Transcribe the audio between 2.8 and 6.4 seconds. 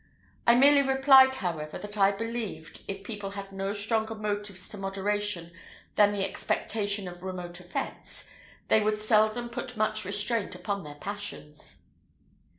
if people had no stronger motives to moderation than the